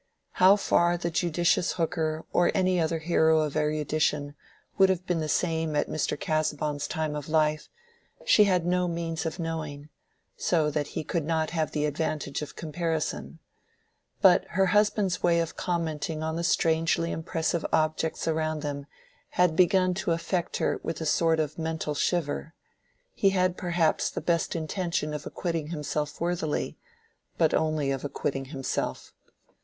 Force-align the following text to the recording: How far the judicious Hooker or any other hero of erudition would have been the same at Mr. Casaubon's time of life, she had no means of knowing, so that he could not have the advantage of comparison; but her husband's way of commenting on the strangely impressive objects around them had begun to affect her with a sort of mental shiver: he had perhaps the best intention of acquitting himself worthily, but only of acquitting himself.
How 0.31 0.55
far 0.55 0.97
the 0.97 1.11
judicious 1.11 1.73
Hooker 1.73 2.25
or 2.33 2.51
any 2.55 2.79
other 2.79 2.97
hero 2.97 3.41
of 3.41 3.55
erudition 3.55 4.33
would 4.79 4.89
have 4.89 5.05
been 5.05 5.19
the 5.19 5.29
same 5.29 5.75
at 5.75 5.87
Mr. 5.87 6.19
Casaubon's 6.19 6.87
time 6.87 7.15
of 7.15 7.29
life, 7.29 7.69
she 8.25 8.45
had 8.45 8.65
no 8.65 8.87
means 8.87 9.27
of 9.27 9.37
knowing, 9.37 9.89
so 10.35 10.71
that 10.71 10.87
he 10.97 11.03
could 11.03 11.23
not 11.23 11.51
have 11.51 11.69
the 11.69 11.85
advantage 11.85 12.41
of 12.41 12.55
comparison; 12.55 13.37
but 14.23 14.45
her 14.47 14.65
husband's 14.65 15.21
way 15.21 15.39
of 15.39 15.55
commenting 15.55 16.23
on 16.23 16.35
the 16.35 16.43
strangely 16.43 17.11
impressive 17.11 17.63
objects 17.71 18.27
around 18.27 18.63
them 18.63 18.87
had 19.29 19.55
begun 19.55 19.93
to 19.93 20.13
affect 20.13 20.57
her 20.57 20.79
with 20.81 20.99
a 20.99 21.05
sort 21.05 21.39
of 21.39 21.59
mental 21.59 21.93
shiver: 21.93 22.55
he 23.13 23.29
had 23.29 23.55
perhaps 23.55 24.09
the 24.09 24.19
best 24.19 24.55
intention 24.55 25.13
of 25.13 25.27
acquitting 25.27 25.67
himself 25.67 26.19
worthily, 26.19 26.75
but 27.37 27.53
only 27.53 27.91
of 27.91 28.03
acquitting 28.03 28.45
himself. 28.45 29.13